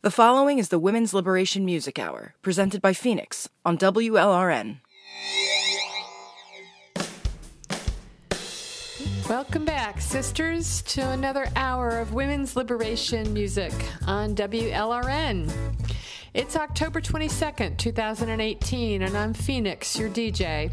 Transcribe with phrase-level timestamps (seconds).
[0.00, 4.78] The following is the Women's Liberation Music Hour, presented by Phoenix on WLRN.
[9.28, 13.72] Welcome back, sisters, to another hour of women's liberation music
[14.06, 15.50] on WLRN.
[16.32, 20.72] It's October 22nd, 2018, and I'm Phoenix, your DJ.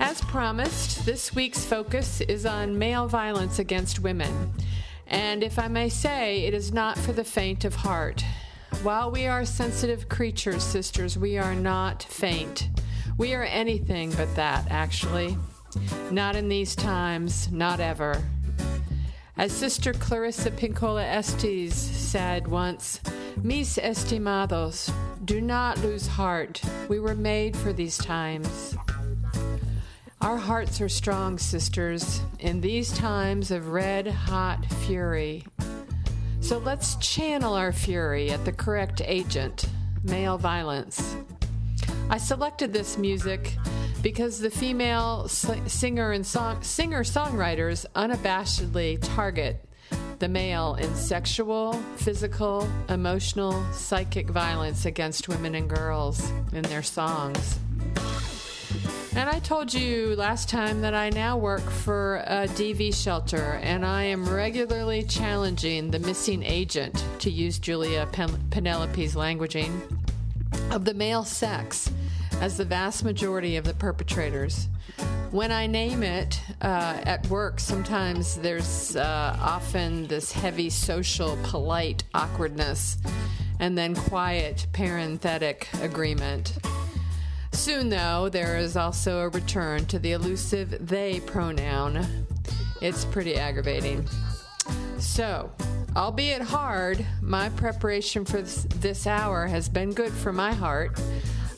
[0.00, 4.54] As promised, this week's focus is on male violence against women.
[5.10, 8.24] And if I may say, it is not for the faint of heart.
[8.82, 12.70] While we are sensitive creatures, sisters, we are not faint.
[13.18, 15.36] We are anything but that, actually.
[16.10, 18.22] Not in these times, not ever.
[19.36, 23.00] As Sister Clarissa Pinkola Estes said once,
[23.42, 24.92] Mis estimados,
[25.24, 26.62] do not lose heart.
[26.88, 28.76] We were made for these times.
[30.22, 35.46] Our hearts are strong, sisters, in these times of red hot fury.
[36.40, 39.64] So let's channel our fury at the correct agent
[40.04, 41.16] male violence.
[42.10, 43.56] I selected this music
[44.02, 49.64] because the female singer and song- singer songwriters unabashedly target
[50.18, 57.58] the male in sexual, physical, emotional, psychic violence against women and girls in their songs.
[59.16, 63.84] And I told you last time that I now work for a DV shelter, and
[63.84, 69.80] I am regularly challenging the missing agent, to use Julia Pen- Penelope's languaging,
[70.70, 71.90] of the male sex
[72.40, 74.68] as the vast majority of the perpetrators.
[75.32, 82.04] When I name it uh, at work, sometimes there's uh, often this heavy social, polite
[82.14, 82.96] awkwardness,
[83.58, 86.56] and then quiet, parenthetic agreement.
[87.52, 92.06] Soon, though, there is also a return to the elusive they pronoun.
[92.80, 94.08] It's pretty aggravating.
[94.98, 95.50] So,
[95.96, 101.00] albeit hard, my preparation for this, hour has been good for my heart.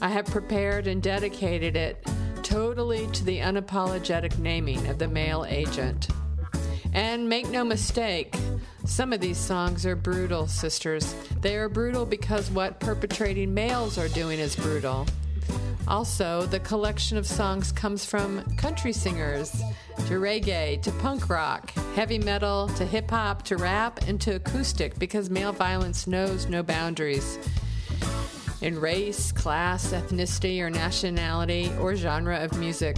[0.00, 2.04] I have prepared and dedicated it
[2.42, 6.08] totally to the unapologetic naming of the male agent.
[6.92, 8.34] And make no mistake,
[8.84, 11.14] some of these songs are brutal, sisters.
[11.40, 15.06] They are brutal because what perpetrating males are doing is brutal.
[15.88, 19.50] Also, the collection of songs comes from country singers
[20.06, 24.98] to reggae to punk rock, heavy metal to hip hop to rap and to acoustic
[24.98, 27.38] because male violence knows no boundaries
[28.62, 32.96] in race, class, ethnicity, or nationality or genre of music.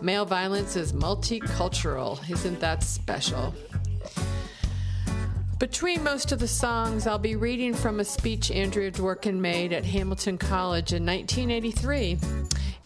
[0.00, 2.18] Male violence is multicultural.
[2.30, 3.54] Isn't that special?
[5.58, 9.84] Between most of the songs, I'll be reading from a speech Andrea Dworkin made at
[9.84, 12.16] Hamilton College in 1983.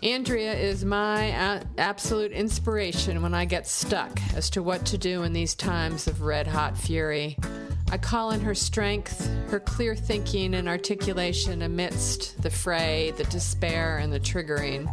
[0.03, 5.23] Andrea is my a- absolute inspiration when I get stuck as to what to do
[5.23, 7.37] in these times of red hot fury.
[7.91, 13.99] I call in her strength, her clear thinking and articulation amidst the fray, the despair,
[13.99, 14.91] and the triggering.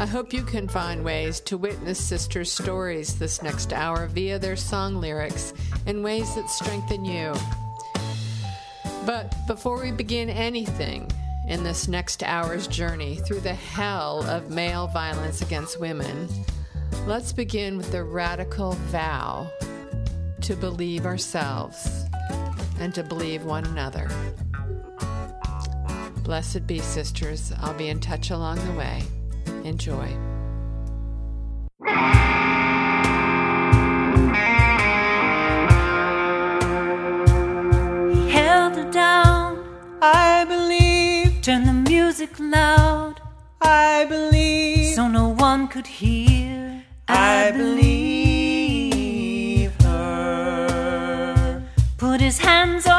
[0.00, 4.56] I hope you can find ways to witness sisters' stories this next hour via their
[4.56, 5.54] song lyrics
[5.86, 7.34] in ways that strengthen you.
[9.04, 11.10] But before we begin anything
[11.48, 16.28] in this next hour's journey through the hell of male violence against women,
[17.06, 19.50] let's begin with the radical vow
[20.40, 22.04] to believe ourselves
[22.80, 24.08] and to believe one another.
[26.22, 27.52] Blessed be, sisters.
[27.60, 29.02] I'll be in touch along the way.
[29.64, 30.08] Enjoy.
[38.90, 39.58] Down,
[40.00, 41.40] I believe.
[41.42, 43.20] Turn the music loud,
[43.60, 44.94] I believe.
[44.94, 48.62] So no one could hear, I believe
[49.82, 51.62] her.
[51.98, 52.95] Put his hands on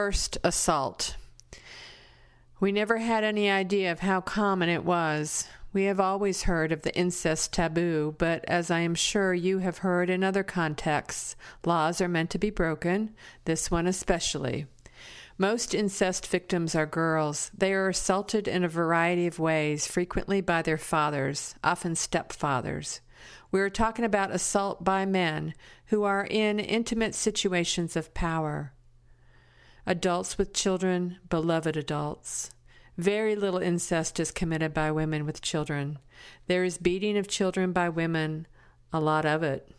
[0.00, 1.14] first assault.
[2.58, 5.46] We never had any idea of how common it was.
[5.74, 9.84] We have always heard of the incest taboo, but as I am sure you have
[9.84, 11.36] heard in other contexts,
[11.66, 13.14] laws are meant to be broken,
[13.44, 14.64] this one especially.
[15.36, 17.50] Most incest victims are girls.
[17.54, 23.00] They are assaulted in a variety of ways, frequently by their fathers, often stepfathers.
[23.52, 25.52] We are talking about assault by men
[25.88, 28.72] who are in intimate situations of power.
[29.86, 32.50] Adults with children, beloved adults.
[32.98, 35.98] Very little incest is committed by women with children.
[36.46, 38.46] There is beating of children by women,
[38.92, 39.70] a lot of it.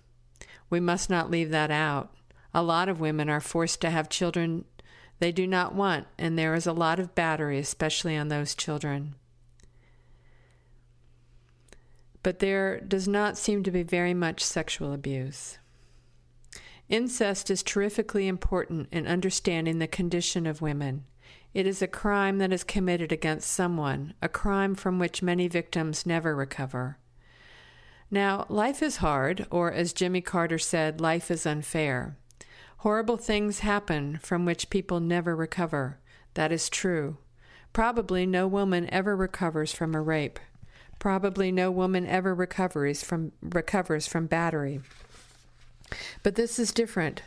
[0.69, 2.13] We must not leave that out.
[2.53, 4.65] A lot of women are forced to have children
[5.21, 9.13] they do not want, and there is a lot of battery, especially on those children.
[12.23, 15.59] But there does not seem to be very much sexual abuse.
[16.91, 21.05] Incest is terrifically important in understanding the condition of women.
[21.53, 26.05] It is a crime that is committed against someone, a crime from which many victims
[26.05, 26.97] never recover.
[28.11, 32.17] Now, life is hard, or as Jimmy Carter said, life is unfair.
[32.79, 35.97] Horrible things happen from which people never recover.
[36.33, 37.19] That is true.
[37.71, 40.39] Probably no woman ever recovers from a rape.
[40.99, 44.81] Probably no woman ever recovers from recovers from battery.
[46.23, 47.21] But this is different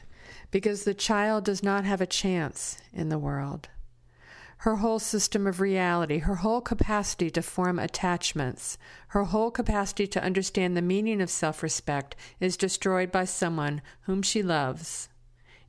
[0.51, 3.69] because the child does not have a chance in the world.
[4.59, 8.79] Her whole system of reality, her whole capacity to form attachments,
[9.09, 14.23] her whole capacity to understand the meaning of self respect is destroyed by someone whom
[14.23, 15.09] she loves.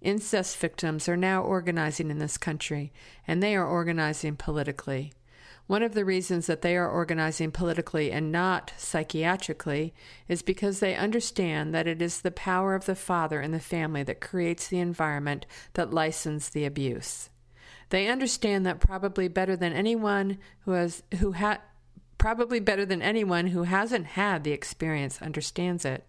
[0.02, 2.94] Incest victims are now organizing in this country,
[3.28, 5.12] and they are organizing politically.
[5.68, 9.94] One of the reasons that they are organizing politically and not psychiatrically
[10.28, 14.04] is because they understand that it is the power of the father in the family
[14.04, 17.30] that creates the environment that licenses the abuse.
[17.90, 21.62] They understand that probably better than anyone who has who ha-
[22.18, 26.08] probably better than anyone who hasn't had the experience understands it.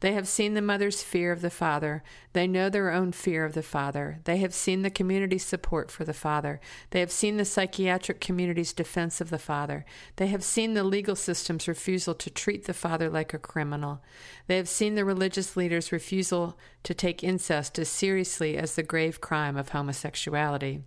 [0.00, 2.02] They have seen the mother's fear of the father.
[2.32, 4.20] They know their own fear of the father.
[4.24, 6.60] They have seen the community's support for the father.
[6.90, 9.84] They have seen the psychiatric community's defense of the father.
[10.16, 14.00] They have seen the legal system's refusal to treat the father like a criminal.
[14.46, 19.20] They have seen the religious leaders' refusal to take incest as seriously as the grave
[19.20, 20.82] crime of homosexuality.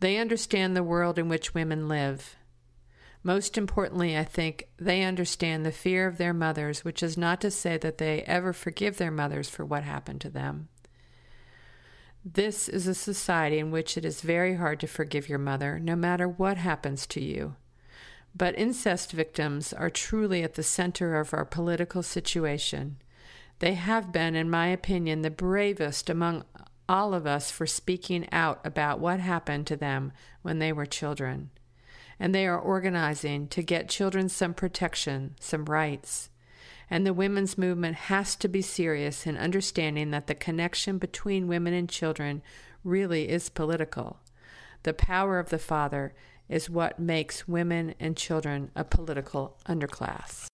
[0.00, 2.36] They understand the world in which women live.
[3.22, 7.50] Most importantly, I think they understand the fear of their mothers, which is not to
[7.50, 10.68] say that they ever forgive their mothers for what happened to them.
[12.24, 15.96] This is a society in which it is very hard to forgive your mother, no
[15.96, 17.56] matter what happens to you.
[18.34, 22.96] But incest victims are truly at the center of our political situation.
[23.58, 26.44] They have been, in my opinion, the bravest among
[26.88, 30.12] all of us for speaking out about what happened to them
[30.42, 31.50] when they were children
[32.20, 36.28] and they are organizing to get children some protection, some rights.
[36.90, 41.72] And the women's movement has to be serious in understanding that the connection between women
[41.72, 42.42] and children
[42.84, 44.18] really is political.
[44.82, 46.12] The power of the father
[46.48, 50.49] is what makes women and children a political underclass.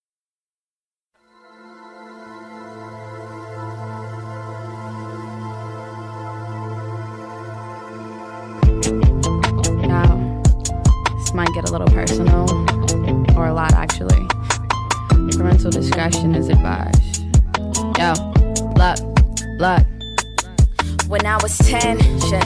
[11.37, 12.49] Might get a little personal,
[13.37, 14.25] or a lot actually.
[15.37, 17.25] Parental discretion is advised.
[17.99, 18.13] Yo,
[18.75, 18.97] look,
[19.59, 19.96] look.
[21.07, 22.43] When I was 10, shit,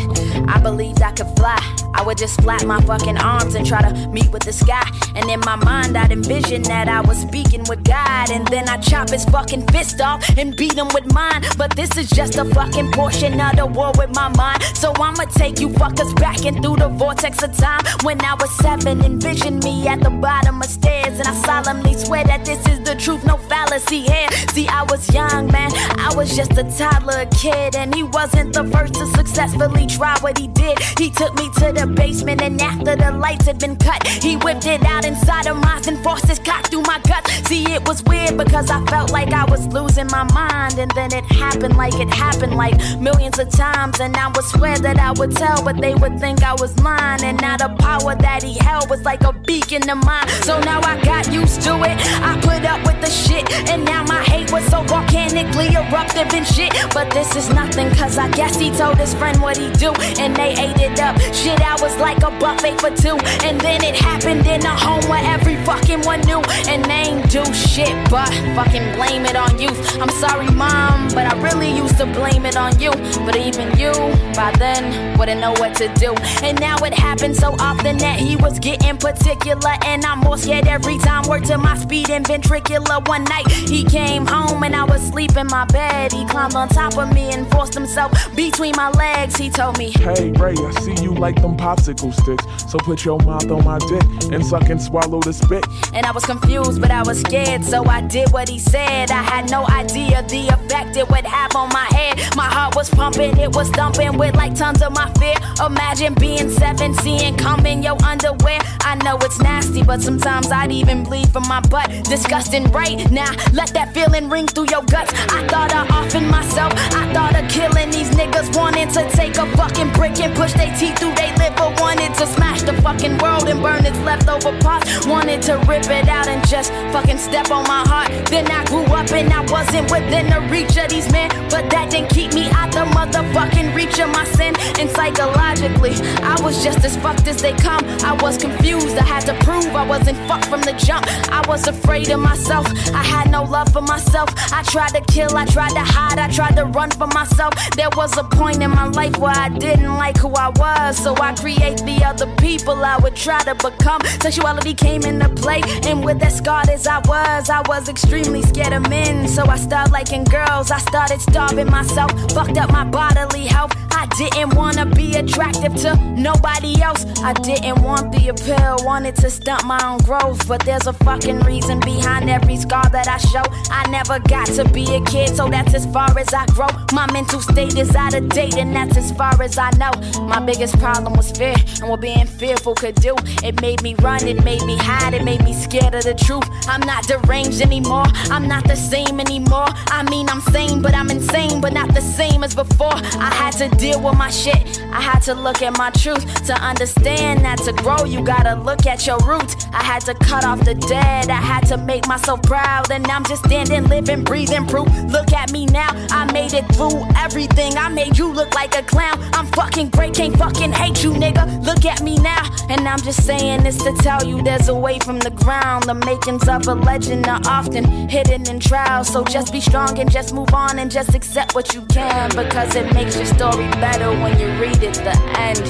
[0.47, 1.57] I believed I could fly.
[1.95, 4.87] I would just flap my fucking arms and try to meet with the sky.
[5.15, 8.29] And in my mind, I'd envision that I was speaking with God.
[8.29, 11.43] And then I chop his fucking fist off and beat him with mine.
[11.57, 14.61] But this is just a fucking portion of the war with my mind.
[14.75, 17.83] So I'ma take you fuckers back and through the vortex of time.
[18.03, 21.19] When I was seven, envision me at the bottom of stairs.
[21.19, 24.29] And I solemnly swear that this is the truth, no fallacy here.
[24.53, 25.71] See, I was young, man.
[25.99, 27.75] I was just a toddler kid.
[27.75, 30.79] And he wasn't the first to successfully try what he did.
[30.97, 34.65] He took me to the basement, and after the lights had been cut, he whipped
[34.65, 37.31] it out inside of mine and forced his cock through my guts.
[37.47, 41.13] See, it was weird because I felt like I was losing my mind, and then
[41.13, 43.99] it happened like it happened like millions of times.
[43.99, 47.23] And I would swear that I would tell, but they would think I was lying.
[47.23, 50.27] And now the power that he held was like a beacon to mine.
[50.43, 51.97] So now I got used to it.
[52.21, 56.45] I put up with the shit, and now my hate was so volcanically eruptive and
[56.45, 56.73] shit.
[56.93, 60.35] But this is nothing, cause I guess he told his friend what he do, and
[60.35, 61.15] they ate it up.
[61.31, 65.03] Shit, I was like a buffet for two, and then it happened in a home
[65.07, 69.59] where every fucking one knew, and they ain't do shit but fucking blame it on
[69.59, 69.69] you.
[70.01, 72.91] I'm sorry, mom, but I really used to blame it on you.
[73.25, 73.93] But even you,
[74.33, 76.15] by then, wouldn't know what to do.
[76.41, 80.67] And now it happens so often that he was getting particular, and I'm more scared
[80.67, 81.27] every time.
[81.29, 83.07] Word to my speed and ventricular.
[83.07, 86.11] One night he came home and I was asleep in my bed.
[86.11, 89.35] He climbed on top of me and forced himself between my legs.
[89.35, 92.45] He told me, Hey Ray, I see you like them popsicle sticks.
[92.71, 95.65] So put your mouth on my dick and suck and swallow the spit.
[95.93, 99.11] And I was confused, but I was scared, so I did what he said.
[99.11, 102.19] I had no idea the effect it would have on my head.
[102.35, 105.35] My heart was pumping, it was thumping with like tons of my fear.
[105.65, 108.59] Imagine being seven, seeing cum in your underwear.
[108.81, 111.89] I know it's nasty, but sometimes I'd even bleed from my butt.
[112.05, 115.11] Disgusting right now, let that feeling ring through your guts.
[115.13, 118.20] I thought of offing myself, I thought of killing these niggas.
[118.53, 121.73] Wanting to take a fucking brick and push their teeth through their liver.
[121.81, 125.07] Wanted to smash the fucking world and burn its leftover parts.
[125.07, 128.09] Wanted to rip it out and just fucking step on my heart.
[128.27, 131.29] Then I grew up and I wasn't within the reach of these men.
[131.49, 134.53] But that didn't keep me out the motherfucking reach of my sin.
[134.79, 137.83] And psychologically, I was just as fucked as they come.
[138.03, 141.07] I was confused, I had to prove I wasn't fucked from the jump.
[141.31, 144.29] I was afraid of myself, I had no love for myself.
[144.53, 147.53] I tried to kill, I tried to hide, I tried to run for myself.
[147.75, 151.15] There was a point in my life where I didn't like who I was, so
[151.15, 154.01] I create the other people I would try to become.
[154.21, 158.73] Sexuality came into play, and with as scarred as I was, I was extremely scared
[158.73, 159.27] of men.
[159.27, 163.73] So I started liking girls, I started starving myself, fucked up my bodily health.
[164.01, 167.05] I didn't wanna be attractive to nobody else.
[167.21, 170.47] I didn't want the appeal, wanted to stunt my own growth.
[170.47, 173.43] But there's a fucking reason behind every scar that I show.
[173.69, 176.69] I never got to be a kid, so that's as far as I grow.
[176.93, 179.91] My mental state is out of date, and that's as far as I know.
[180.23, 183.13] My biggest problem was fear, and what being fearful could do.
[183.43, 186.49] It made me run, it made me hide, it made me scared of the truth.
[186.67, 189.67] I'm not deranged anymore, I'm not the same anymore.
[189.97, 192.95] I mean, I'm sane, but I'm insane, but not the same as before.
[192.95, 196.53] I had to deal with my shit, I had to look at my truth to
[196.53, 199.55] understand that to grow, you gotta look at your roots.
[199.73, 203.23] I had to cut off the dead, I had to make myself proud, and I'm
[203.25, 204.87] just standing, living, breathing proof.
[205.09, 207.77] Look at me now, I made it through everything.
[207.77, 209.17] I made you look like a clown.
[209.33, 211.65] I'm fucking great, can't fucking hate you, nigga.
[211.65, 214.99] Look at me now, and I'm just saying this to tell you there's a way
[214.99, 215.83] from the ground.
[215.83, 219.07] The makings of a legend are often hidden in trials.
[219.07, 222.75] So just be strong and just move on and just accept what you can because
[222.75, 225.65] it makes your story better when you read it the end.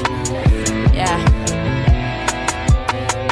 [0.94, 1.18] Yeah.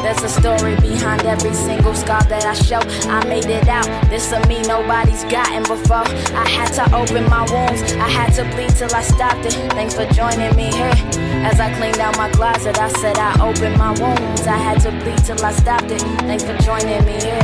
[0.01, 2.79] There's a story behind every single scar that I show.
[3.11, 3.85] I made it out.
[4.09, 6.07] This of me nobody's gotten before.
[6.33, 7.91] I had to open my wounds.
[7.93, 9.53] I had to bleed till I stopped it.
[9.73, 10.95] Thanks for joining me here.
[11.43, 14.47] As I cleaned out my closet, I said I opened my wounds.
[14.47, 16.01] I had to bleed till I stopped it.
[16.23, 17.43] Thanks for joining me here.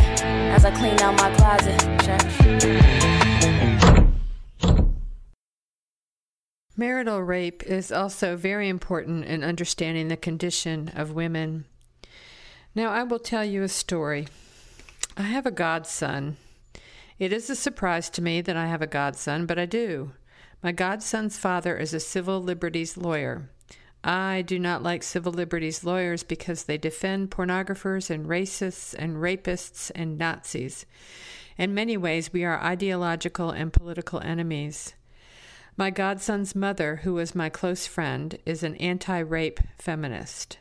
[0.56, 3.25] As I cleaned out my closet, church.
[6.78, 11.64] Marital rape is also very important in understanding the condition of women.
[12.74, 14.28] Now, I will tell you a story.
[15.16, 16.36] I have a godson.
[17.18, 20.12] It is a surprise to me that I have a godson, but I do.
[20.62, 23.50] My godson's father is a civil liberties lawyer.
[24.04, 29.92] I do not like civil liberties lawyers because they defend pornographers and racists and rapists
[29.96, 30.86] and Nazis.
[31.58, 34.94] In many ways, we are ideological and political enemies.
[35.78, 40.58] My godson's mother, who was my close friend, is an anti rape feminist.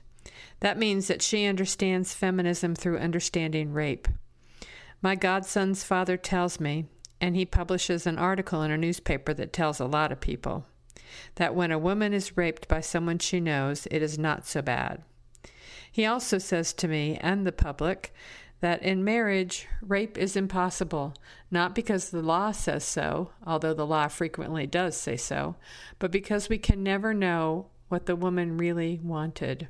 [0.58, 4.08] That means that she understands feminism through understanding rape.
[5.00, 6.86] My godson's father tells me,
[7.20, 10.66] and he publishes an article in a newspaper that tells a lot of people
[11.36, 15.02] that when a woman is raped by someone she knows, it is not so bad.
[15.92, 18.12] He also says to me and the public
[18.64, 21.12] that in marriage, rape is impossible,
[21.50, 25.54] not because the law says so, although the law frequently does say so,
[25.98, 29.68] but because we can never know what the woman really wanted.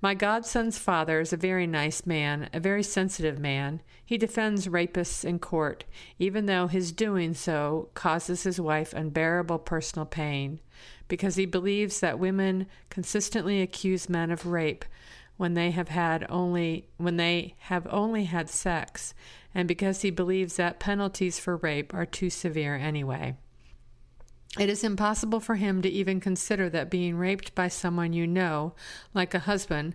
[0.00, 3.82] My godson's father is a very nice man, a very sensitive man.
[4.06, 5.82] He defends rapists in court,
[6.16, 10.60] even though his doing so causes his wife unbearable personal pain,
[11.08, 14.84] because he believes that women consistently accuse men of rape
[15.40, 19.14] when they have had only when they have only had sex,
[19.54, 23.34] and because he believes that penalties for rape are too severe anyway.
[24.58, 28.74] It is impossible for him to even consider that being raped by someone you know,
[29.14, 29.94] like a husband,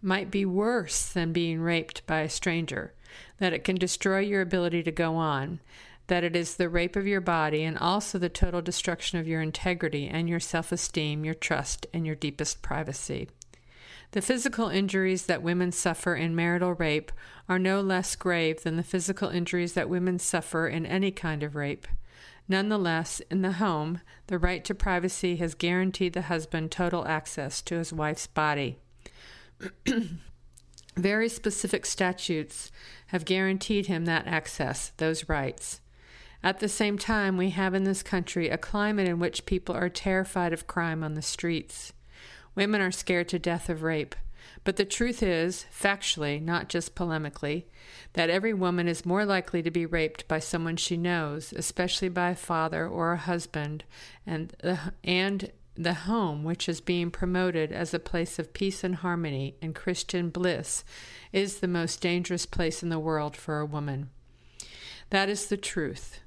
[0.00, 2.94] might be worse than being raped by a stranger,
[3.38, 5.58] that it can destroy your ability to go on,
[6.06, 9.42] that it is the rape of your body and also the total destruction of your
[9.42, 13.28] integrity and your self esteem, your trust, and your deepest privacy.
[14.14, 17.10] The physical injuries that women suffer in marital rape
[17.48, 21.56] are no less grave than the physical injuries that women suffer in any kind of
[21.56, 21.88] rape.
[22.48, 27.78] Nonetheless, in the home, the right to privacy has guaranteed the husband total access to
[27.78, 28.78] his wife's body.
[30.96, 32.70] Very specific statutes
[33.08, 35.80] have guaranteed him that access, those rights.
[36.40, 39.88] At the same time, we have in this country a climate in which people are
[39.88, 41.92] terrified of crime on the streets.
[42.54, 44.14] Women are scared to death of rape.
[44.62, 47.64] But the truth is, factually, not just polemically,
[48.12, 52.30] that every woman is more likely to be raped by someone she knows, especially by
[52.30, 53.84] a father or a husband,
[54.26, 58.96] and the, and the home, which is being promoted as a place of peace and
[58.96, 60.84] harmony and Christian bliss,
[61.32, 64.10] is the most dangerous place in the world for a woman.
[65.10, 66.20] That is the truth.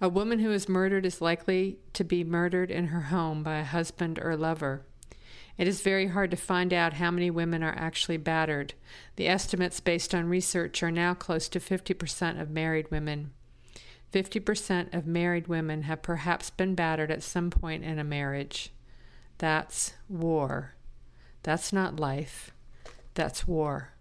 [0.00, 3.64] A woman who is murdered is likely to be murdered in her home by a
[3.64, 4.82] husband or lover.
[5.58, 8.74] It is very hard to find out how many women are actually battered.
[9.16, 13.32] The estimates based on research are now close to 50% of married women.
[14.12, 18.70] 50% of married women have perhaps been battered at some point in a marriage.
[19.38, 20.74] That's war.
[21.42, 22.52] That's not life.
[23.14, 23.92] That's war.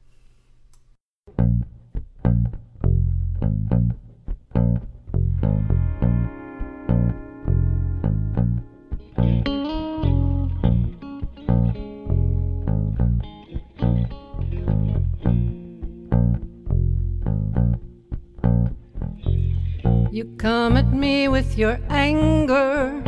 [20.15, 23.01] You come at me with your anger.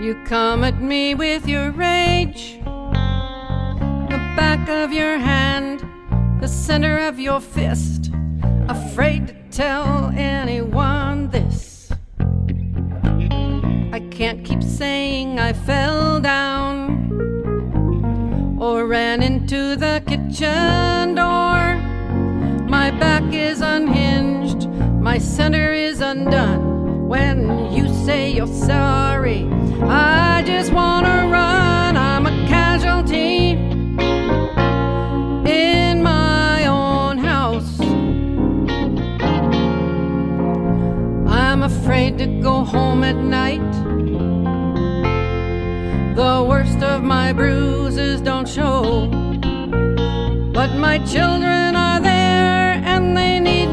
[0.00, 2.58] You come at me with your rage.
[2.64, 5.84] The back of your hand,
[6.40, 8.10] the center of your fist.
[8.70, 11.90] Afraid to tell anyone this.
[13.92, 17.12] I can't keep saying I fell down
[18.58, 21.76] or ran into the kitchen door.
[22.66, 24.45] My back is unhinged
[25.06, 29.48] my center is undone when you say you're sorry.
[29.84, 33.52] I just wanna run, I'm a casualty
[35.48, 37.78] in my own house.
[41.30, 43.72] I'm afraid to go home at night.
[46.16, 49.06] The worst of my bruises don't show,
[50.52, 53.65] but my children are there and they need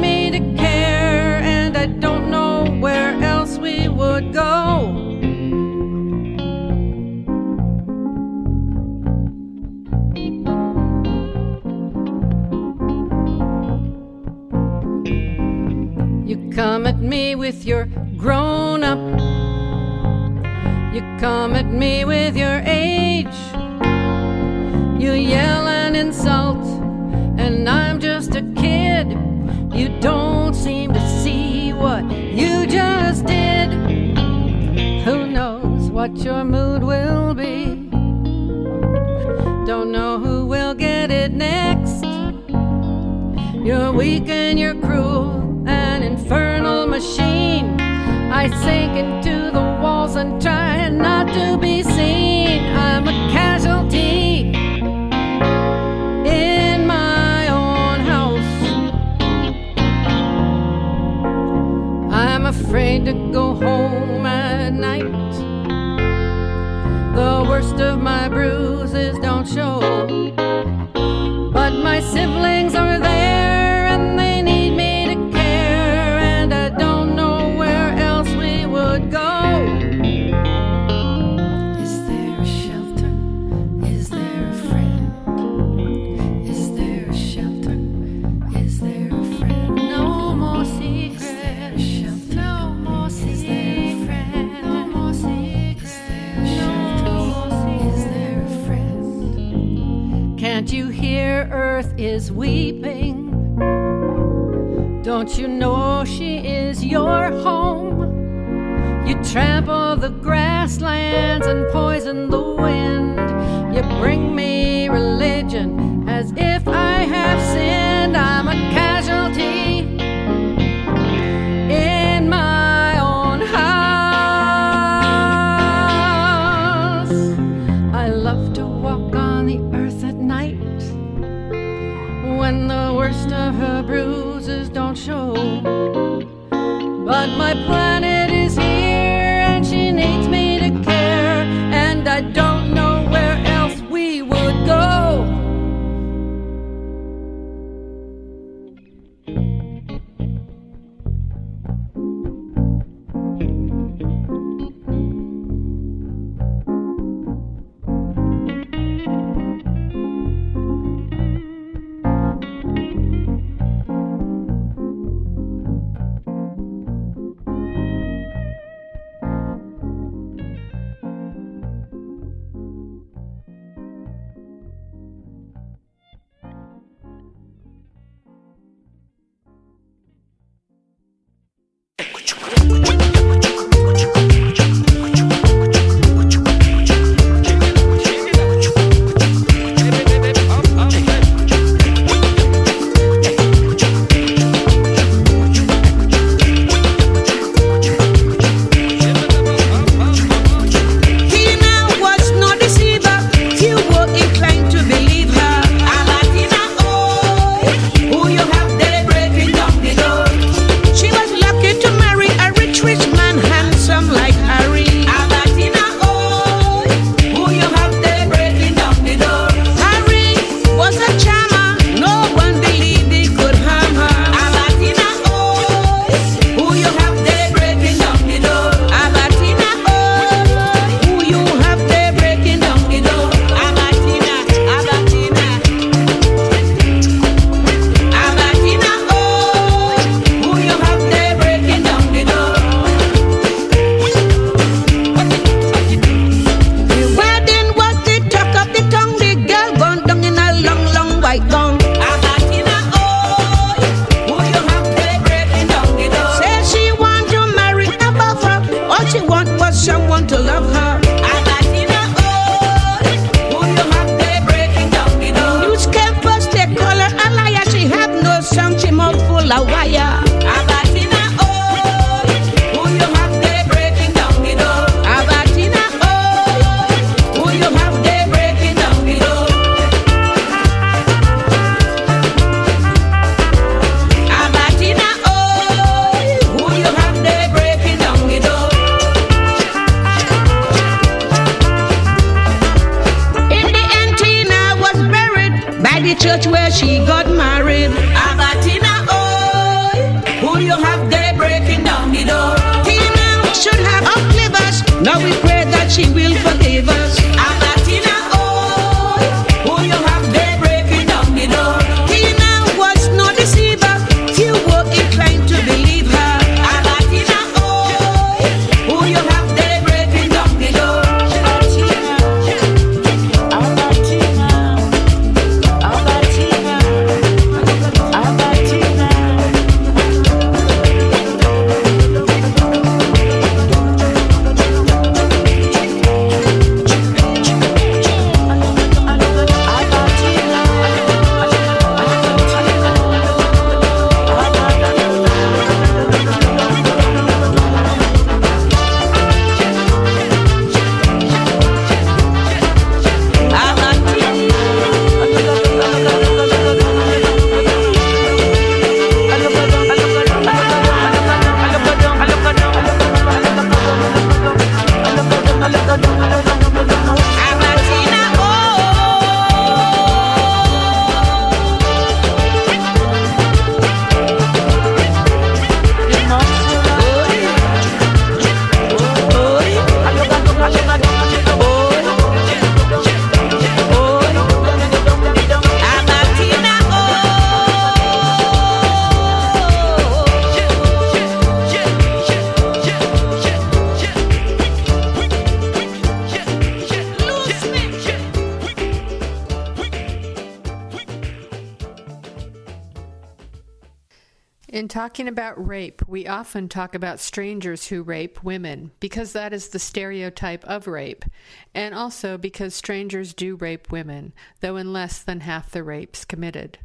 [405.13, 409.78] talking about rape, we often talk about strangers who rape women because that is the
[409.78, 411.23] stereotype of rape,
[411.71, 416.80] and also because strangers do rape women, though in less than half the rapes committed.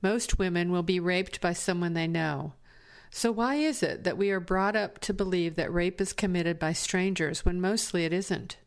[0.00, 2.52] Most women will be raped by someone they know.
[3.10, 6.60] So, why is it that we are brought up to believe that rape is committed
[6.60, 8.58] by strangers when mostly it isn't?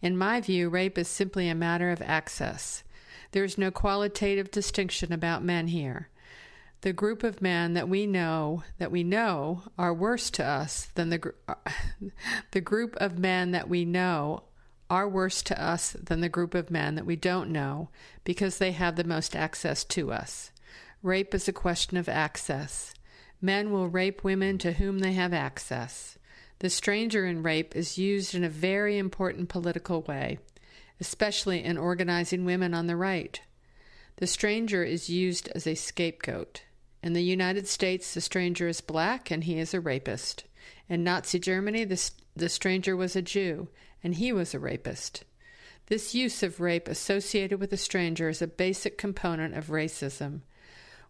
[0.00, 2.84] In my view, rape is simply a matter of access.
[3.32, 6.08] There is no qualitative distinction about men here
[6.84, 11.08] the group of men that we know that we know are worse to us than
[11.08, 11.30] the gr-
[12.50, 14.42] the group of men that we know
[14.90, 17.88] are worse to us than the group of men that we don't know
[18.22, 20.50] because they have the most access to us.
[21.02, 22.92] Rape is a question of access.
[23.40, 26.18] Men will rape women to whom they have access.
[26.58, 30.38] The stranger in rape is used in a very important political way,
[31.00, 33.40] especially in organizing women on the right.
[34.16, 36.63] The stranger is used as a scapegoat.
[37.04, 40.44] In the United States, the stranger is black and he is a rapist.
[40.88, 43.68] In Nazi Germany, the, the stranger was a Jew
[44.02, 45.22] and he was a rapist.
[45.88, 50.40] This use of rape associated with a stranger is a basic component of racism.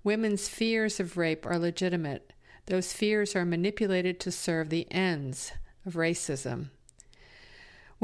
[0.02, 2.32] Women's fears of rape are legitimate.
[2.66, 5.52] Those fears are manipulated to serve the ends
[5.86, 6.70] of racism.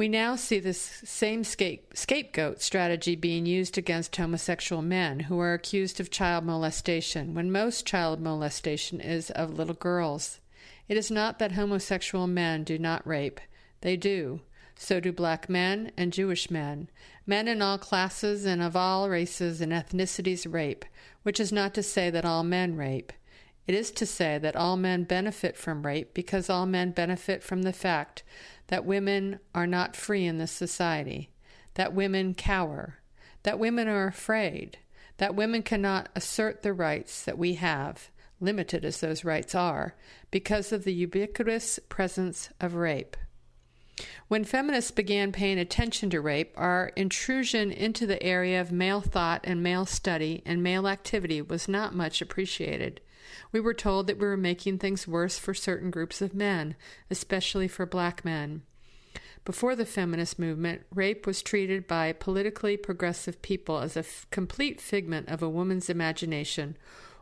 [0.00, 5.52] We now see this same scape- scapegoat strategy being used against homosexual men who are
[5.52, 10.40] accused of child molestation, when most child molestation is of little girls.
[10.88, 13.42] It is not that homosexual men do not rape,
[13.82, 14.40] they do.
[14.74, 16.88] So do black men and Jewish men.
[17.26, 20.86] Men in all classes and of all races and ethnicities rape,
[21.24, 23.12] which is not to say that all men rape.
[23.66, 27.62] It is to say that all men benefit from rape because all men benefit from
[27.62, 28.22] the fact
[28.70, 31.28] that women are not free in this society,
[31.74, 32.98] that women cower,
[33.42, 34.78] that women are afraid,
[35.16, 39.96] that women cannot assert the rights that we have, limited as those rights are,
[40.30, 43.16] because of the ubiquitous presence of rape.
[44.28, 49.40] When feminists began paying attention to rape, our intrusion into the area of male thought
[49.42, 53.00] and male study and male activity was not much appreciated.
[53.52, 56.76] We were told that we were making things worse for certain groups of men,
[57.10, 58.62] especially for black men.
[59.44, 64.80] Before the feminist movement, rape was treated by politically progressive people as a f- complete
[64.80, 66.76] figment of a woman's imagination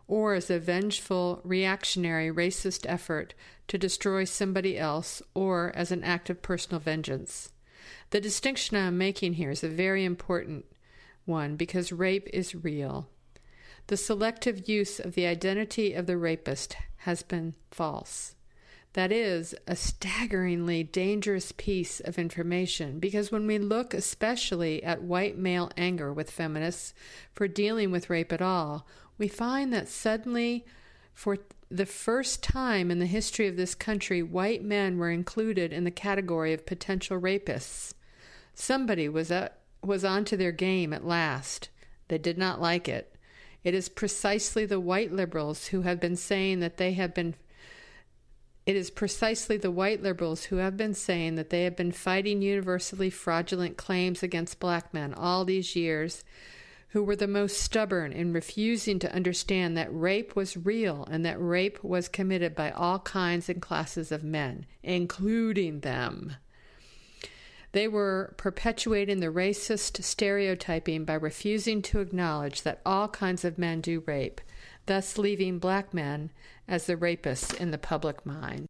[0.08, 3.34] or as a vengeful, reactionary, racist effort
[3.68, 7.52] to destroy somebody else or as an act of personal vengeance.
[8.10, 10.64] The distinction I'm making here is a very important
[11.24, 13.08] one because rape is real.
[13.88, 18.34] The selective use of the identity of the rapist has been false.
[18.92, 25.38] That is a staggeringly dangerous piece of information because when we look especially at white
[25.38, 26.92] male anger with feminists
[27.32, 30.66] for dealing with rape at all, we find that suddenly,
[31.14, 31.38] for
[31.70, 35.90] the first time in the history of this country, white men were included in the
[35.90, 37.94] category of potential rapists.
[38.52, 39.48] Somebody was, uh,
[39.82, 41.70] was onto their game at last.
[42.08, 43.14] They did not like it.
[43.64, 47.34] It is precisely the white liberals who have been saying that they have been.
[48.66, 52.42] It is precisely the white liberals who have been saying that they have been fighting
[52.42, 56.22] universally fraudulent claims against black men all these years,
[56.88, 61.40] who were the most stubborn in refusing to understand that rape was real and that
[61.40, 66.36] rape was committed by all kinds and classes of men, including them.
[67.72, 73.82] They were perpetuating the racist stereotyping by refusing to acknowledge that all kinds of men
[73.82, 74.40] do rape,
[74.86, 76.30] thus leaving black men
[76.66, 78.66] as the rapists in the public mind.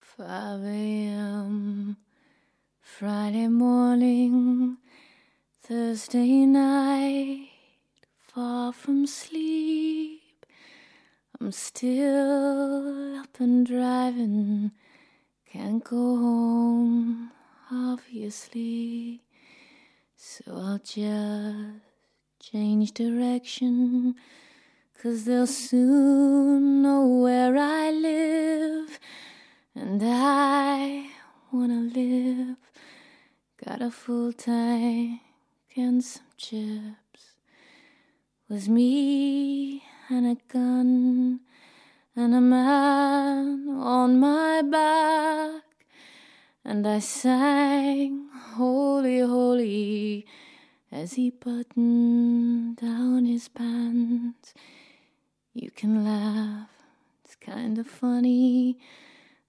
[0.00, 1.96] 5 a.m.
[2.80, 4.78] Friday morning,
[5.62, 7.48] Thursday night,
[8.18, 10.46] far from sleep.
[11.40, 14.70] I'm still up and driving,
[15.50, 17.32] can't go home
[17.70, 19.22] obviously.
[20.16, 21.82] So I'll just
[22.40, 24.14] change direction,
[25.00, 28.98] cause they'll soon know where I live.
[29.74, 31.10] And I
[31.52, 32.56] wanna live.
[33.64, 35.20] Got a full tank
[35.76, 37.36] and some chips.
[38.48, 41.40] Was me and a gun
[42.14, 45.75] and a man on my back.
[46.68, 48.26] And I sang,
[48.56, 50.26] Holy, Holy,
[50.90, 54.52] as he buttoned down his pants.
[55.54, 56.68] You can laugh,
[57.24, 58.80] it's kind of funny.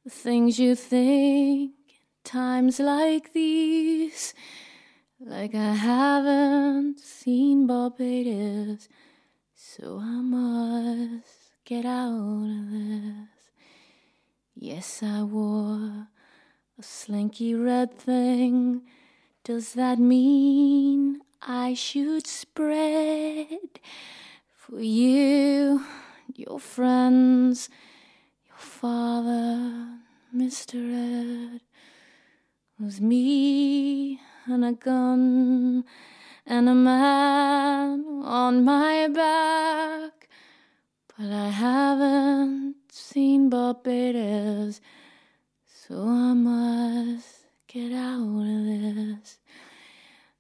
[0.03, 4.35] The things you think in times like these.
[5.19, 8.87] Like I haven't seen Barbados,
[9.55, 13.49] so I must get out of this.
[14.53, 16.09] Yes, I wore
[16.79, 18.83] a slinky red thing.
[19.43, 23.79] Does that mean I should spread
[24.55, 25.81] for you,
[26.35, 27.69] your friends,
[28.47, 29.87] your father,
[30.35, 31.55] Mr.
[31.55, 31.61] Ed?
[32.79, 35.83] Was me and a gun
[36.45, 40.29] and a man on my back.
[41.17, 44.79] But I haven't seen Barbados,
[45.87, 49.37] so I must get out of this.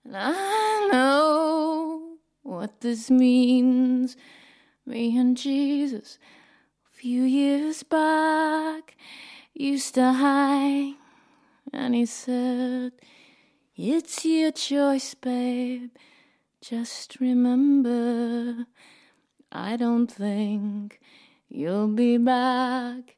[0.03, 4.17] And I know what this means.
[4.85, 6.19] Me and Jesus,
[6.85, 8.97] a few years back,
[9.53, 10.95] used to hang,
[11.71, 12.91] and he said,
[13.77, 15.91] It's your choice, babe.
[16.59, 18.65] Just remember,
[19.51, 20.99] I don't think
[21.47, 23.15] you'll be back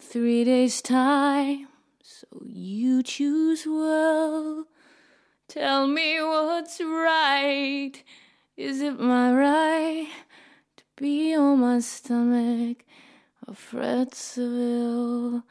[0.00, 1.68] three days' time.
[2.02, 4.66] So you choose well.
[5.48, 7.92] Tell me what's right.
[8.56, 10.08] Is it my right
[10.76, 12.84] to be on my stomach?
[13.46, 15.44] Or Fred Seville?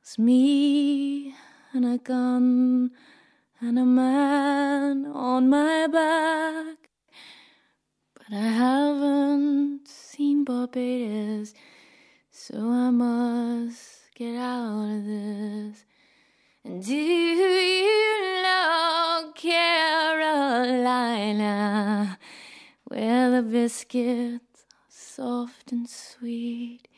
[0.00, 1.34] It's me
[1.72, 2.90] and a gun
[3.60, 6.88] and a man on my back.
[8.14, 11.52] But I haven't seen Barbados,
[12.50, 15.84] so I must get out of this.
[16.64, 20.58] And do you know Carolina,
[22.84, 26.88] where the biscuits are soft and sweet?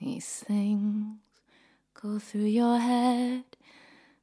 [0.00, 1.18] These things
[2.00, 3.42] go through your head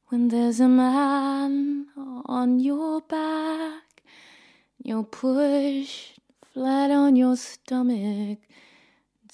[0.07, 4.01] when there's a man on your back.
[4.81, 6.19] You're pushed
[6.53, 8.39] flat on your stomach.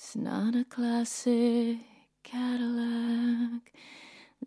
[0.08, 1.80] It's not a classic
[2.24, 3.74] Cadillac.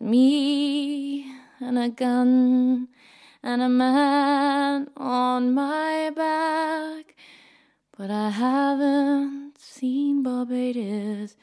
[0.01, 2.89] Me and a gun
[3.43, 7.15] and a man on my back.
[7.95, 11.37] But I haven't seen Barbados,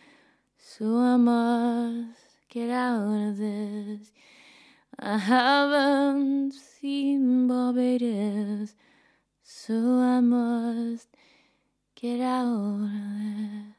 [0.57, 4.11] so I must get out of this.
[4.97, 8.73] I haven't seen Barbados,
[9.43, 11.07] so I must
[11.93, 13.76] get out of this.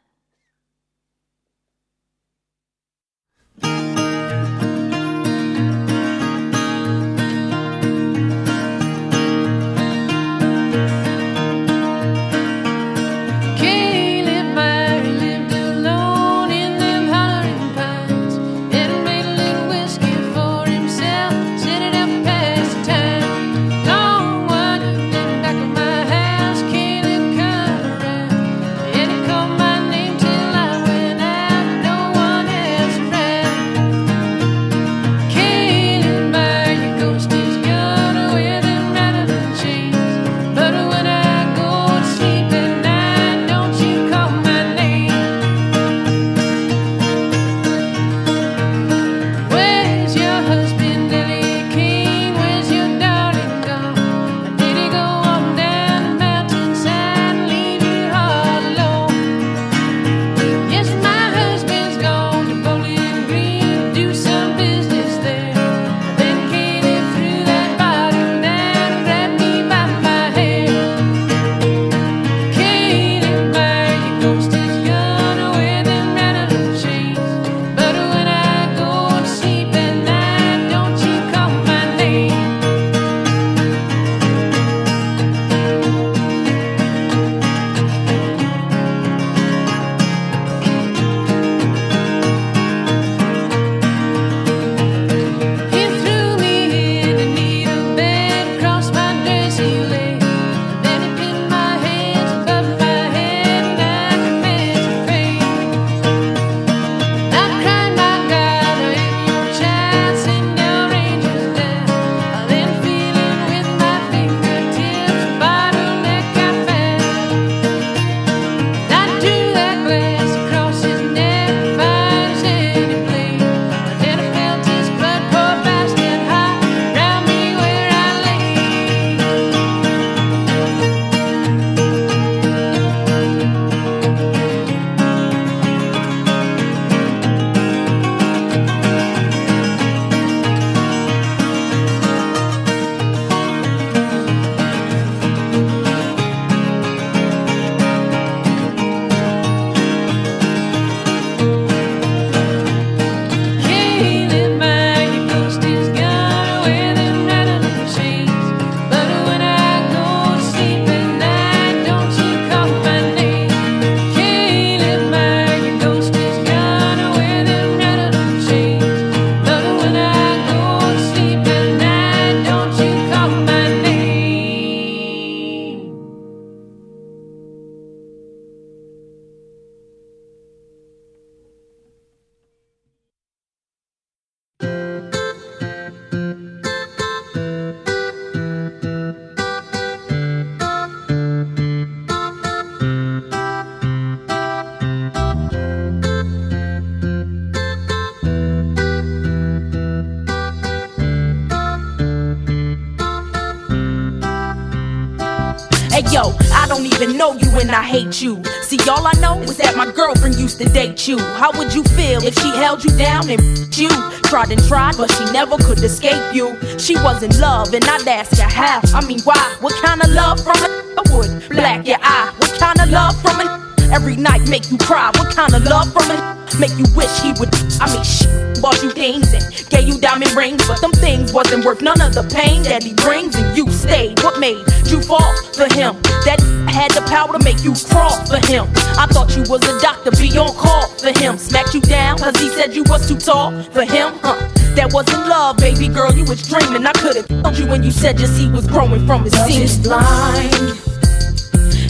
[208.08, 208.42] Hate you.
[208.62, 211.18] See, all I know is that my girlfriend used to date you.
[211.18, 213.42] How would you feel if she held you down and
[213.76, 213.88] you?
[214.24, 216.56] Tried and tried, but she never could escape you.
[216.78, 218.80] She was in love, and I'd ask her how.
[218.94, 219.56] I mean, why?
[219.60, 222.32] What kind of love from a would black your eye?
[222.38, 225.10] What kind of love from a every night make you cry?
[225.14, 227.52] What kind of love from a make you wish he would?
[227.80, 231.64] I mean, shit, bought you things and gave you diamond rings, but them things wasn't
[231.64, 234.20] worth none of the pain that he brings, and you stayed.
[234.22, 236.00] What made you fall for him?
[236.24, 238.66] That had the power to make you crawl for him.
[238.96, 241.36] I thought you was a doctor, be on call for him.
[241.38, 244.38] Smacked you down, cause he said you was too tall for him, huh?
[244.74, 246.86] That wasn't love, baby girl, you was dreaming.
[246.86, 249.62] I could've told you when you said just he was growing from his seed.
[249.62, 250.54] is blind,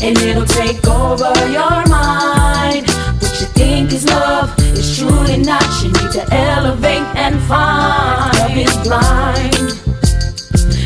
[0.03, 2.98] and it'll take over your mind.
[3.39, 5.63] What you think is love is truly not.
[5.81, 8.37] You need to elevate and find.
[8.37, 9.55] Love is blind,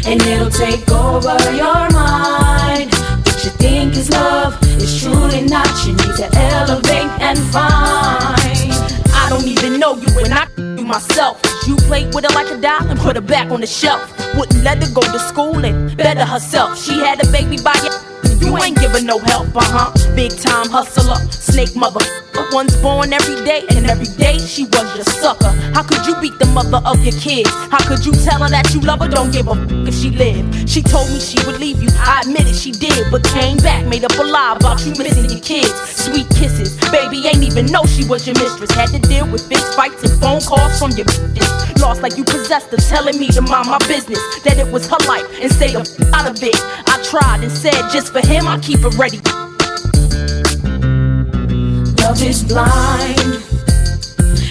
[0.06, 2.92] and it'll take over your mind.
[3.24, 5.66] What you think is love is truly not.
[5.86, 8.68] You need to elevate and find.
[9.14, 11.40] I don't even know you and I you myself.
[11.66, 14.12] You played with her like a doll and put her back on the shelf.
[14.36, 16.78] Wouldn't let her go to school and better herself.
[16.78, 18.11] She had a baby by you.
[18.40, 20.14] You ain't giving no help, uh huh.
[20.14, 22.04] Big time hustler, snake mother.
[22.52, 25.48] One's born every day, and every day she was your sucker.
[25.72, 27.48] How could you beat the mother of your kids?
[27.72, 29.08] How could you tell her that you love her?
[29.08, 30.68] Don't give a f if she lived.
[30.68, 31.88] She told me she would leave you.
[31.96, 35.30] I admit it, she did, but came back, made up a lie about you missing
[35.30, 35.72] your kids.
[35.88, 38.70] Sweet kisses, baby ain't even know she was your mistress.
[38.72, 41.80] Had to deal with fist fights and phone calls from your bitches.
[41.80, 44.20] Lost like you possessed her, telling me to mind my business.
[44.44, 46.56] That it was her life and stay the f out of it.
[46.86, 49.20] I tried and said just for him, I keep it ready.
[52.02, 53.40] Love is blind,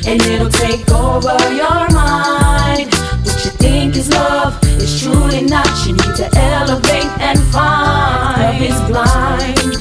[0.07, 2.89] and it'll take over your mind.
[3.21, 5.69] What you think is love is truly not.
[5.85, 8.41] You need to elevate and find.
[8.41, 9.77] Love is blind,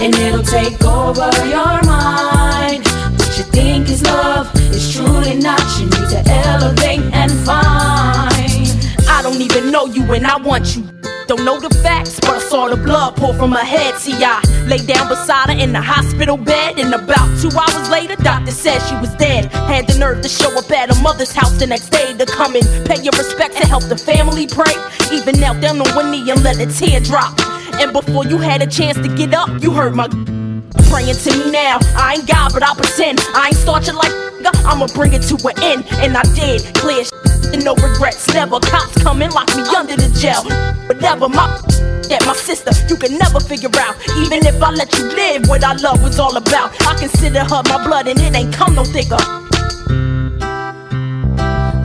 [0.00, 2.86] and it'll take over your mind.
[3.18, 5.60] What you think is love is truly not.
[5.78, 8.68] You need to elevate and find.
[9.06, 10.88] I don't even know you and I want you.
[11.26, 13.94] Don't know the facts, but I saw the blood pour from her head.
[13.96, 18.16] See, I lay down beside her in the hospital bed, and about two hours later,
[18.16, 19.46] doctor said she was dead.
[19.52, 22.54] Had the nerve to show up at her mother's house the next day to come
[22.54, 24.74] and pay your respect to help the family pray.
[25.12, 27.32] Even knelt down on one knee and let a tear drop.
[27.80, 30.08] And before you had a chance to get up, you heard my
[30.90, 31.78] praying to me now.
[31.96, 34.12] I ain't God, but I'll pretend I ain't you like.
[34.66, 36.62] I'ma bring it to an end, and I did.
[36.74, 37.04] Clear
[37.52, 38.32] and no regrets.
[38.32, 40.42] Never cops come and lock me under the jail.
[40.86, 41.60] Whatever my
[42.08, 43.96] that my sister, you can never figure out.
[44.18, 46.72] Even if I let you live, what our love was all about.
[46.82, 49.20] I consider her my blood, and it ain't come no thicker.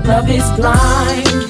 [0.05, 1.47] Love is blind,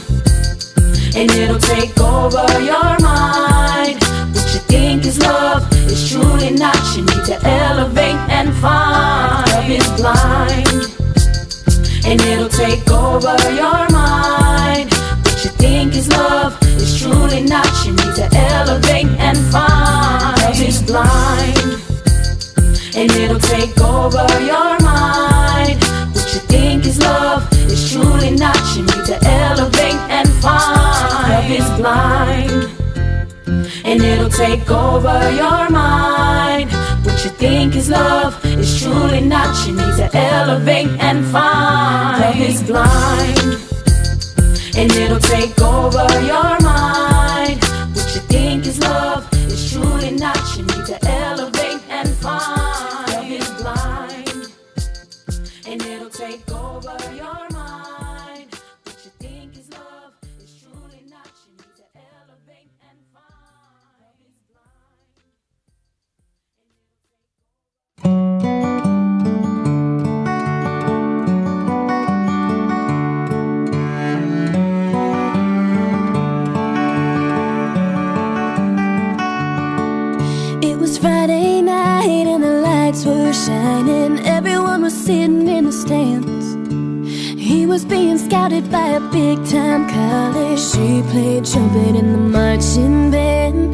[1.16, 3.98] and it'll take over your mind.
[4.34, 6.78] What you think is love is truly not.
[6.96, 9.50] You need to elevate and find.
[9.50, 10.68] Love is blind,
[12.06, 13.89] and it'll take over your
[15.80, 17.72] think is love is truly not.
[17.86, 20.36] You need to elevate and find.
[20.42, 21.72] Love is blind,
[22.98, 25.78] and it'll take over your mind.
[26.14, 28.60] What you think is love is truly not.
[28.76, 31.30] You need to elevate and find.
[31.32, 32.62] Love is blind,
[33.86, 36.70] and it'll take over your mind.
[37.06, 39.56] What you think is love is truly not.
[39.66, 42.22] You need to elevate and find.
[42.22, 43.48] Love is blind,
[44.78, 47.64] and it'll take over your mind.
[47.94, 50.38] What you think is love is truly not.
[50.58, 53.12] You need to elevate and find.
[53.12, 54.54] Love is blind,
[55.68, 58.50] and it'll take over your mind.
[58.84, 61.32] What you think is love is truly not.
[61.46, 64.00] You need to elevate and find.
[64.02, 64.38] Love is
[68.04, 68.69] blind.
[83.50, 84.14] Shining.
[84.38, 86.48] Everyone was sitting in the stands.
[87.48, 90.62] He was being scouted by a big time college.
[90.72, 93.70] She played trumpet in the marching band.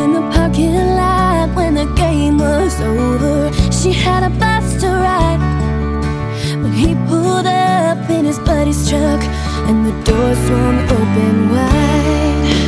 [0.00, 3.36] In the parking lot when the game was over,
[3.78, 5.42] she had a bus to ride.
[6.62, 9.22] When he pulled up in his buddy's truck
[9.68, 12.61] and the door swung open wide.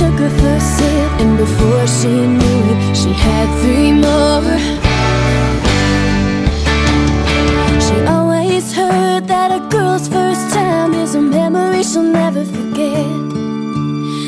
[0.00, 4.58] Her first sip, and before she knew it, she had three more.
[7.80, 13.06] She always heard that a girl's first time is a memory she'll never forget.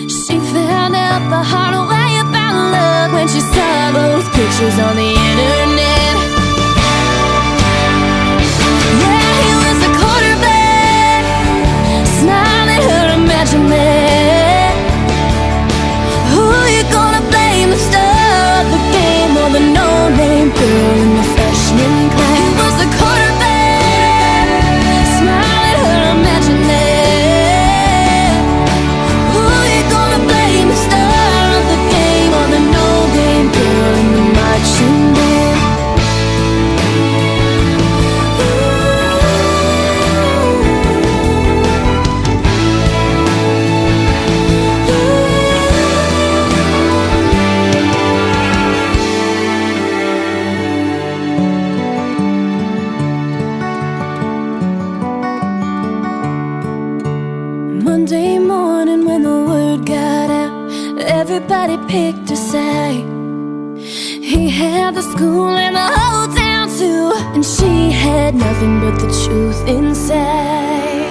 [0.09, 5.11] She found out the hard way about love when she saw those pictures on the
[5.27, 6.17] internet.
[9.03, 11.23] Yeah, he was a quarterback,
[12.21, 13.69] smiling her imagine
[19.59, 21.08] the no-name girl
[61.39, 63.07] everybody picked a side.
[63.79, 69.09] He had the school and the whole town too, and she had nothing but the
[69.25, 71.08] truth inside.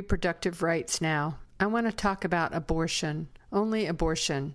[0.00, 1.36] Reproductive rights now.
[1.60, 4.54] I want to talk about abortion, only abortion.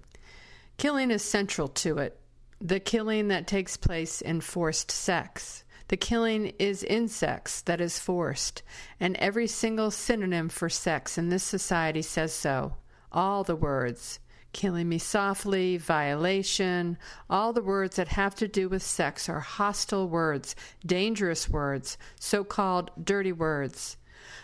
[0.77, 2.19] Killing is central to it.
[2.59, 5.63] The killing that takes place in forced sex.
[5.89, 8.63] The killing is in sex that is forced,
[8.99, 12.77] and every single synonym for sex in this society says so.
[13.11, 14.19] All the words
[14.51, 16.97] killing me softly, violation,
[17.29, 22.43] all the words that have to do with sex are hostile words, dangerous words, so
[22.43, 23.97] called dirty words.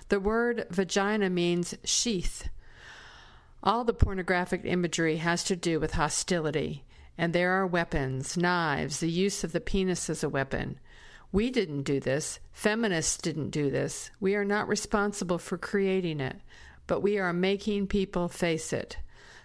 [0.09, 2.49] The word vagina means sheath.
[3.63, 6.83] All the pornographic imagery has to do with hostility,
[7.17, 10.79] and there are weapons, knives, the use of the penis as a weapon.
[11.31, 12.39] We didn't do this.
[12.51, 14.11] Feminists didn't do this.
[14.19, 16.37] We are not responsible for creating it,
[16.87, 18.97] but we are making people face it.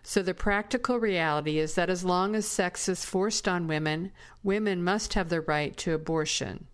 [0.03, 4.13] So the practical reality is that as long as sex is forced on women,
[4.43, 6.67] women must have the right to abortion.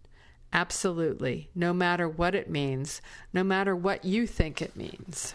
[0.52, 3.00] Absolutely, no matter what it means,
[3.32, 5.34] no matter what you think it means.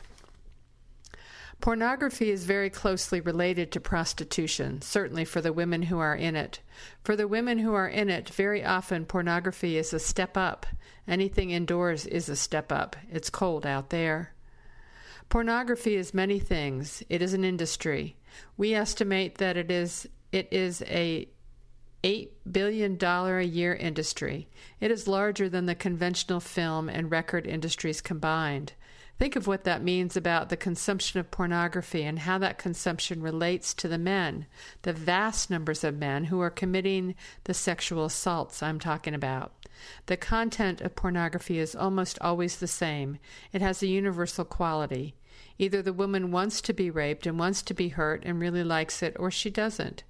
[1.59, 6.59] Pornography is very closely related to prostitution, certainly for the women who are in it.
[7.03, 10.68] For the women who are in it, very often pornography is a step up.
[11.07, 12.95] Anything indoors is a step up.
[13.09, 14.34] It's cold out there.
[15.30, 17.01] Pornography is many things.
[17.09, 18.15] It is an industry.
[18.55, 21.28] We estimate that it is it is a
[22.07, 24.47] $8 billion a year industry.
[24.79, 28.71] It is larger than the conventional film and record industries combined.
[29.19, 33.73] Think of what that means about the consumption of pornography and how that consumption relates
[33.73, 34.45] to the men,
[34.83, 39.67] the vast numbers of men who are committing the sexual assaults I'm talking about.
[40.05, 43.17] The content of pornography is almost always the same.
[43.51, 45.13] It has a universal quality.
[45.57, 49.03] Either the woman wants to be raped and wants to be hurt and really likes
[49.03, 50.03] it, or she doesn't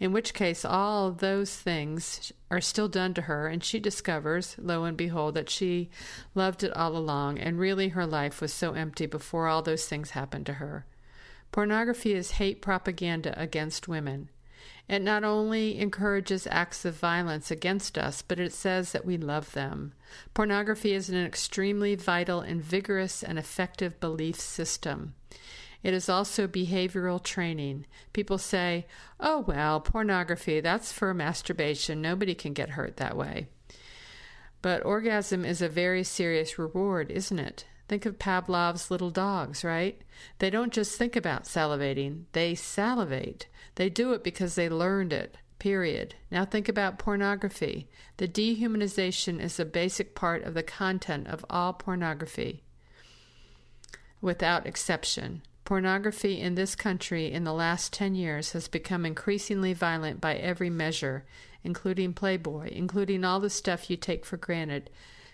[0.00, 4.84] in which case all those things are still done to her, and she discovers, lo
[4.84, 5.90] and behold, that she
[6.34, 10.10] loved it all along, and really her life was so empty before all those things
[10.10, 10.84] happened to her.
[11.52, 14.28] Pornography is hate propaganda against women.
[14.88, 19.52] It not only encourages acts of violence against us, but it says that we love
[19.52, 19.94] them.
[20.34, 25.14] Pornography is an extremely vital and vigorous and effective belief system.
[25.84, 27.86] It is also behavioral training.
[28.14, 28.86] People say,
[29.20, 32.00] oh, well, pornography, that's for masturbation.
[32.00, 33.48] Nobody can get hurt that way.
[34.62, 37.66] But orgasm is a very serious reward, isn't it?
[37.86, 40.00] Think of Pavlov's little dogs, right?
[40.38, 43.46] They don't just think about salivating, they salivate.
[43.74, 46.14] They do it because they learned it, period.
[46.30, 47.90] Now think about pornography.
[48.16, 52.62] The dehumanization is a basic part of the content of all pornography,
[54.22, 55.42] without exception.
[55.64, 60.68] Pornography in this country in the last 10 years has become increasingly violent by every
[60.68, 61.24] measure,
[61.62, 64.90] including Playboy, including all the stuff you take for granted.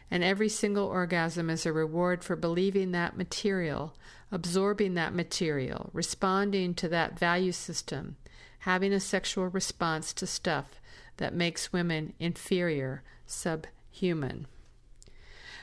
[0.09, 3.97] And every single orgasm is a reward for believing that material,
[4.31, 8.17] absorbing that material, responding to that value system,
[8.61, 10.81] having a sexual response to stuff
[11.17, 14.47] that makes women inferior, subhuman.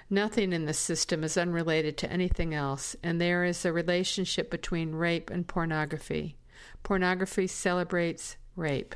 [0.10, 4.96] Nothing in this system is unrelated to anything else, and there is a relationship between
[4.96, 6.38] rape and pornography.
[6.82, 8.96] Pornography celebrates rape.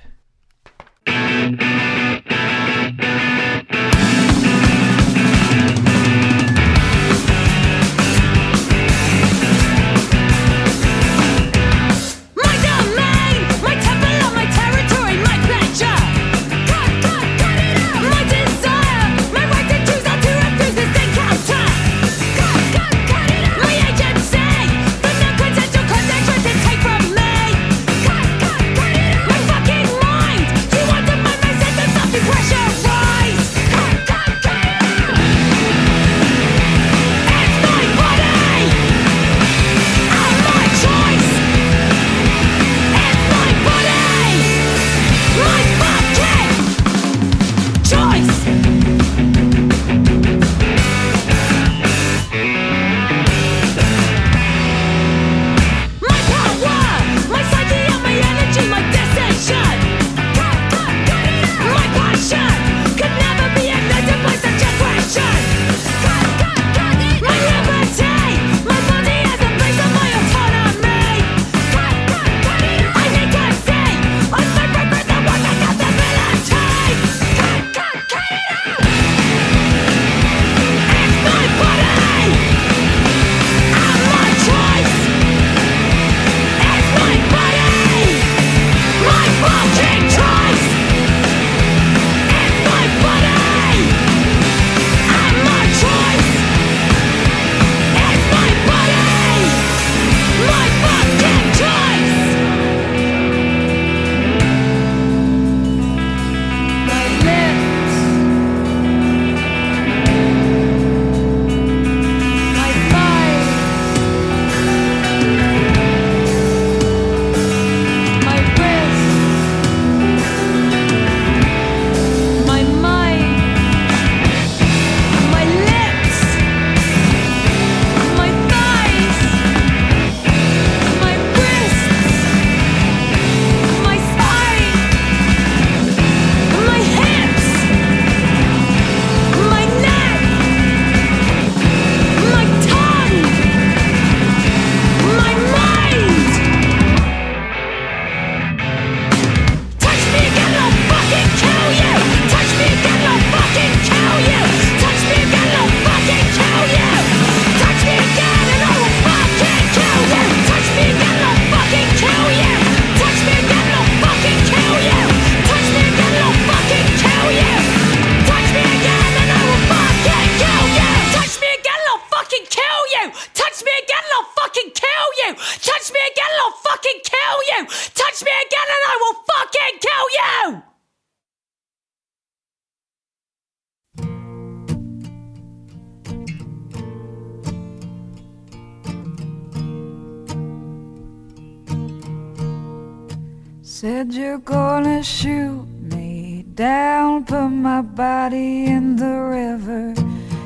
[194.14, 199.93] You're gonna shoot me down, put my body in the river.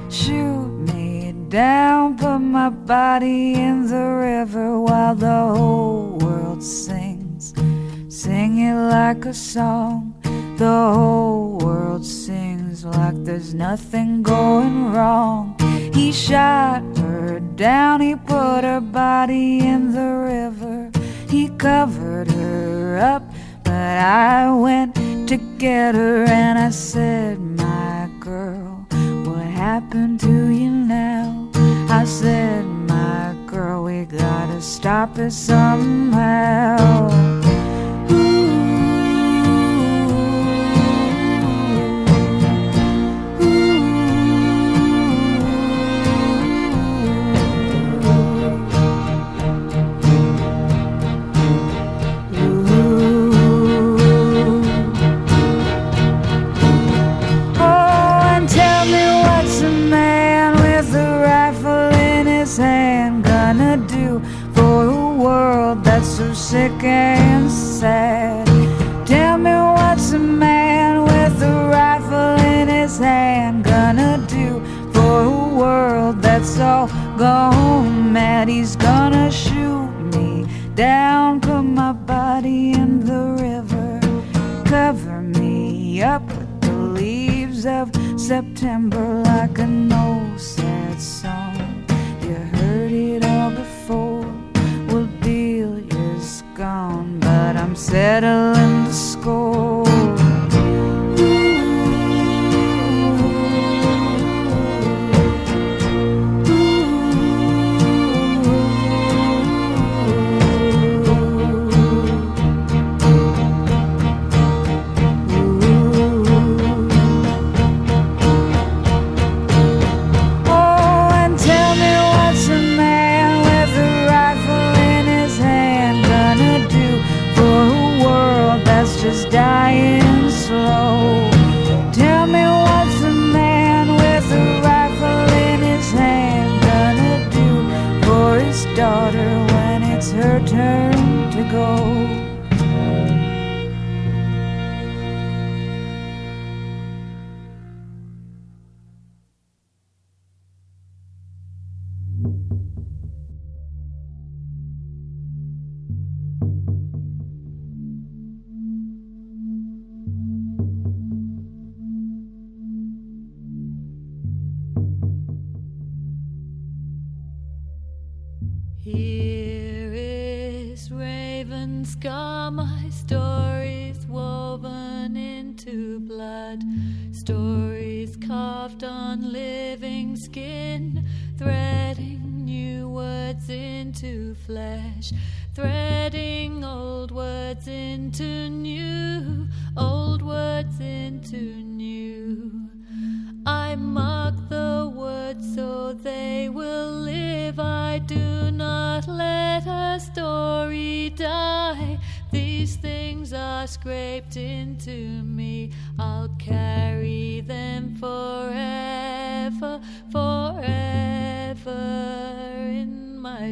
[0.08, 7.56] Shoot me down, put my body in the river while the whole world sings.
[8.08, 10.14] Sing it like a song.
[10.58, 15.58] The whole world sings like there's nothing going wrong.
[15.92, 20.92] He shot her down, he put her body in the river.
[21.28, 23.25] He covered her up,
[23.86, 24.96] but I went
[25.30, 28.88] to get her and I said, My girl,
[29.26, 31.52] what happened to you now?
[31.88, 36.76] I said, My girl, we gotta stop it somehow.
[66.46, 68.46] Sick and sad?
[69.08, 74.62] Tell me what's a man with a rifle in his hand gonna do
[74.94, 76.88] for a world that's all
[77.18, 78.48] gone mad?
[78.48, 84.00] He's gonna shoot me down, put my body in the river,
[84.66, 87.90] cover me up with the leaves of
[88.20, 91.55] September like an old sad song.
[97.96, 98.65] But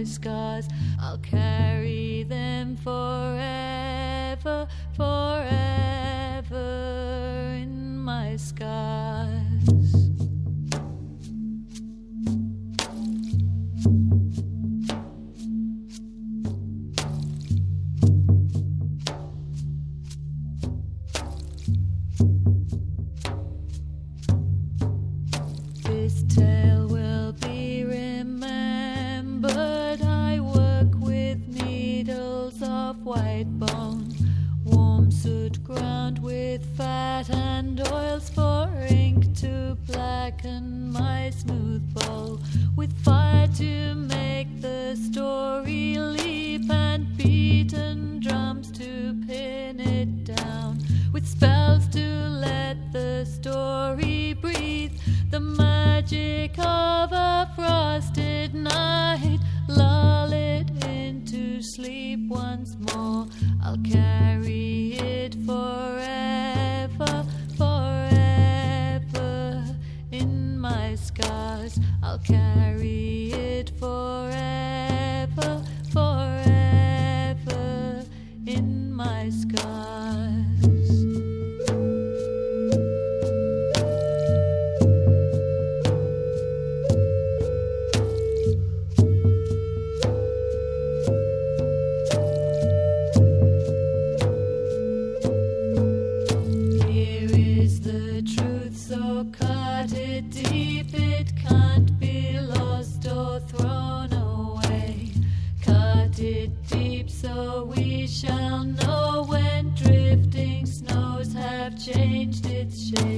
[0.06, 0.68] scars.
[1.00, 3.73] I'll carry them forever,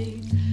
[0.05, 0.44] made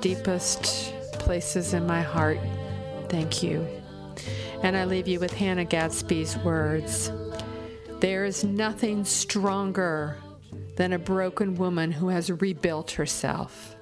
[0.00, 2.38] deepest places in my heart,
[3.08, 3.66] thank you.
[4.62, 7.10] And I leave you with Hannah Gadsby's words
[8.00, 10.16] There is nothing stronger
[10.76, 13.76] than a broken woman who has rebuilt herself.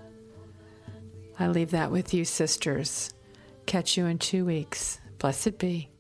[1.38, 3.12] I leave that with you, sisters.
[3.66, 5.00] Catch you in two weeks.
[5.18, 5.93] Blessed be.